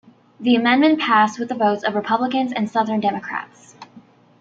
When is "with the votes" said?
1.37-1.83